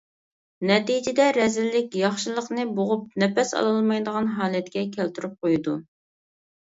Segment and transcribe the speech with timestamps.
[0.69, 5.77] نەتىجىدە رەزىللىك ياخشىلىقنى بوغۇپ نەپەس ئالالمايدىغان ھالەتكە كەلتۈرۈپ قويىدۇ.